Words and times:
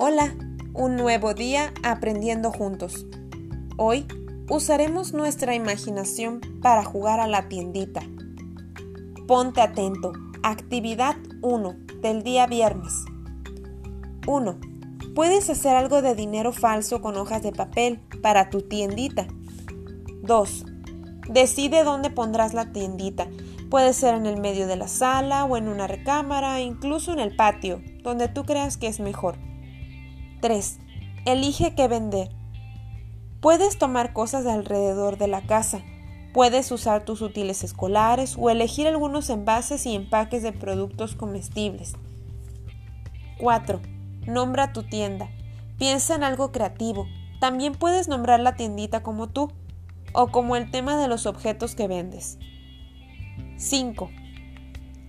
Hola, 0.00 0.32
un 0.74 0.94
nuevo 0.94 1.34
día 1.34 1.74
aprendiendo 1.82 2.52
juntos. 2.52 3.04
Hoy 3.76 4.06
usaremos 4.48 5.12
nuestra 5.12 5.56
imaginación 5.56 6.40
para 6.62 6.84
jugar 6.84 7.18
a 7.18 7.26
la 7.26 7.48
tiendita. 7.48 8.02
Ponte 9.26 9.60
atento. 9.60 10.12
Actividad 10.44 11.16
1 11.42 11.74
del 12.00 12.22
día 12.22 12.46
viernes. 12.46 12.92
1. 14.28 14.60
Puedes 15.16 15.50
hacer 15.50 15.74
algo 15.74 16.00
de 16.00 16.14
dinero 16.14 16.52
falso 16.52 17.02
con 17.02 17.16
hojas 17.16 17.42
de 17.42 17.50
papel 17.50 17.98
para 18.22 18.50
tu 18.50 18.62
tiendita. 18.62 19.26
2. 20.22 20.64
Decide 21.28 21.82
dónde 21.82 22.10
pondrás 22.10 22.54
la 22.54 22.70
tiendita. 22.70 23.26
Puede 23.68 23.92
ser 23.92 24.14
en 24.14 24.26
el 24.26 24.40
medio 24.40 24.68
de 24.68 24.76
la 24.76 24.86
sala 24.86 25.44
o 25.44 25.56
en 25.56 25.66
una 25.66 25.88
recámara, 25.88 26.60
incluso 26.60 27.12
en 27.12 27.18
el 27.18 27.34
patio, 27.34 27.82
donde 28.04 28.28
tú 28.28 28.44
creas 28.44 28.76
que 28.76 28.86
es 28.86 29.00
mejor. 29.00 29.38
3. 30.40 30.78
Elige 31.24 31.74
qué 31.74 31.88
vender. 31.88 32.30
Puedes 33.40 33.78
tomar 33.78 34.12
cosas 34.12 34.44
de 34.44 34.52
alrededor 34.52 35.18
de 35.18 35.28
la 35.28 35.42
casa. 35.42 35.82
Puedes 36.32 36.70
usar 36.70 37.04
tus 37.04 37.22
útiles 37.22 37.64
escolares 37.64 38.36
o 38.38 38.50
elegir 38.50 38.86
algunos 38.86 39.30
envases 39.30 39.86
y 39.86 39.94
empaques 39.94 40.42
de 40.42 40.52
productos 40.52 41.14
comestibles. 41.14 41.94
4. 43.38 43.80
Nombra 44.26 44.72
tu 44.72 44.82
tienda. 44.82 45.28
Piensa 45.78 46.14
en 46.14 46.24
algo 46.24 46.52
creativo. 46.52 47.06
También 47.40 47.72
puedes 47.72 48.08
nombrar 48.08 48.40
la 48.40 48.56
tiendita 48.56 49.02
como 49.02 49.28
tú 49.28 49.50
o 50.12 50.28
como 50.28 50.56
el 50.56 50.70
tema 50.70 51.00
de 51.00 51.08
los 51.08 51.26
objetos 51.26 51.74
que 51.74 51.88
vendes. 51.88 52.38
5. 53.56 54.10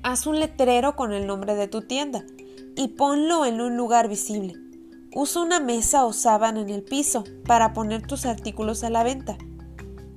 Haz 0.04 0.26
un 0.28 0.40
letrero 0.40 0.96
con 0.96 1.14
el 1.14 1.28
nombre 1.28 1.56
de 1.56 1.68
tu 1.68 1.82
tienda 1.82 2.24
y 2.76 2.90
ponlo 2.90 3.46
en 3.46 3.62
un 3.62 3.78
lugar 3.78 4.08
visible. 4.08 4.69
Usa 5.16 5.42
una 5.42 5.60
mesa 5.60 6.06
o 6.06 6.14
sábana 6.14 6.62
en 6.62 6.70
el 6.70 6.84
piso 6.84 7.24
para 7.46 7.74
poner 7.74 8.06
tus 8.06 8.28
artículos 8.28 8.84
a 8.84 8.92
la 8.92 9.04
venta. 9.04 9.38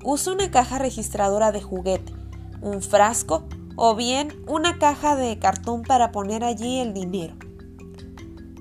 Usa 0.04 0.34
una 0.34 0.50
caja 0.50 0.78
registradora 0.78 1.50
de 1.50 1.62
juguete, 1.62 2.12
un 2.60 2.82
frasco 2.82 3.44
o 3.76 3.94
bien 3.96 4.44
una 4.46 4.78
caja 4.78 5.16
de 5.16 5.38
cartón 5.38 5.82
para 5.82 6.12
poner 6.12 6.44
allí 6.44 6.78
el 6.78 6.92
dinero. 6.92 7.34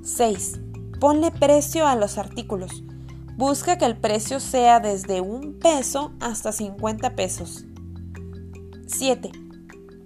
6. 0.04 0.60
Ponle 1.02 1.32
precio 1.32 1.86
a 1.86 1.96
los 1.96 2.18
artículos. 2.18 2.82
Busca 3.36 3.78
que 3.78 3.86
el 3.86 3.98
precio 3.98 4.40
sea 4.40 4.80
desde 4.80 5.20
un 5.20 5.60
peso 5.60 6.14
hasta 6.22 6.54
50 6.54 7.14
pesos. 7.16 7.66
7. 8.88 9.32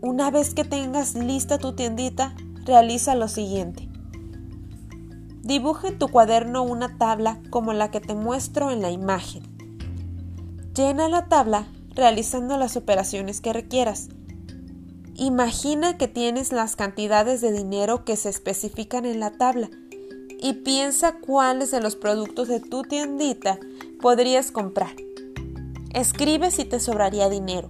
Una 0.02 0.32
vez 0.32 0.56
que 0.56 0.64
tengas 0.64 1.14
lista 1.14 1.60
tu 1.60 1.76
tiendita, 1.76 2.36
realiza 2.66 3.14
lo 3.14 3.28
siguiente. 3.28 3.90
Dibuja 5.46 5.90
en 5.90 6.00
tu 6.00 6.08
cuaderno 6.08 6.64
una 6.64 6.98
tabla 6.98 7.40
como 7.52 7.72
la 7.72 7.92
que 7.92 8.02
te 8.02 8.16
muestro 8.16 8.72
en 8.72 8.82
la 8.82 8.90
imagen. 8.90 9.44
Llena 10.74 11.08
la 11.08 11.28
tabla 11.28 11.68
realizando 11.94 12.58
las 12.58 12.76
operaciones 12.76 13.42
que 13.42 13.54
requieras. 13.54 14.10
Imagina 15.14 16.00
que 16.00 16.08
tienes 16.08 16.52
las 16.52 16.76
cantidades 16.76 17.42
de 17.42 17.52
dinero 17.52 18.06
que 18.06 18.16
se 18.16 18.30
especifican 18.30 19.06
en 19.06 19.20
la 19.20 19.34
tabla 19.34 19.70
y 20.40 20.54
piensa 20.54 21.20
cuáles 21.20 21.70
de 21.70 21.80
los 21.80 21.96
productos 21.96 22.48
de 22.48 22.60
tu 22.60 22.82
tiendita 22.82 23.60
podrías 24.02 24.50
comprar. 24.50 24.96
Escribe 25.94 26.50
si 26.50 26.66
te 26.66 26.80
sobraría 26.80 27.30
dinero. 27.30 27.68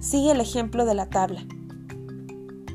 Sigue 0.00 0.30
el 0.30 0.40
ejemplo 0.40 0.84
de 0.84 0.94
la 0.94 1.10
tabla. 1.10 1.44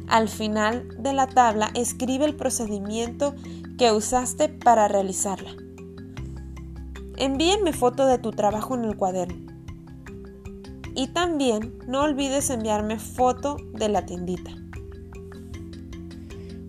Al 0.10 0.28
final 0.28 0.88
de 0.98 1.14
la 1.14 1.28
tabla 1.28 1.70
escribe 1.76 2.26
el 2.26 2.36
procedimiento 2.36 3.36
que 3.78 3.92
usaste 3.92 4.50
para 4.50 4.88
realizarla. 4.88 5.52
Envíenme 7.18 7.74
foto 7.74 8.08
de 8.08 8.18
tu 8.18 8.32
trabajo 8.32 8.74
en 8.74 8.86
el 8.86 8.98
cuaderno. 8.98 9.54
Y 10.96 11.10
también 11.10 11.78
no 11.88 12.02
olvides 12.02 12.50
enviarme 12.50 12.98
foto 12.98 13.58
de 13.74 13.88
la 13.88 14.08
tiendita. 14.08 14.52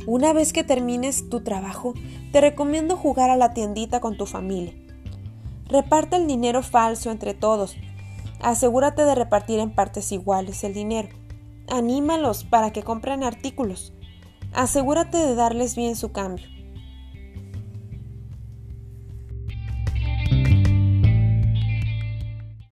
Una 0.06 0.34
vez 0.34 0.52
que 0.52 0.62
termines 0.62 1.30
tu 1.30 1.40
trabajo, 1.40 1.94
te 2.32 2.42
recomiendo 2.42 2.94
jugar 2.94 3.30
a 3.30 3.36
la 3.36 3.54
tiendita 3.54 4.00
con 4.00 4.18
tu 4.18 4.26
familia. 4.26 4.74
Reparte 5.66 6.16
el 6.16 6.26
dinero 6.26 6.62
falso 6.62 7.10
entre 7.10 7.32
todos. 7.32 7.74
Asegúrate 8.42 9.02
de 9.02 9.14
repartir 9.14 9.60
en 9.60 9.74
partes 9.74 10.12
iguales 10.12 10.62
el 10.62 10.74
dinero. 10.74 11.19
Anímalos 11.70 12.44
para 12.44 12.72
que 12.72 12.82
compren 12.82 13.22
artículos. 13.22 13.92
Asegúrate 14.52 15.18
de 15.18 15.34
darles 15.36 15.76
bien 15.76 15.94
su 15.94 16.10
cambio. 16.10 16.46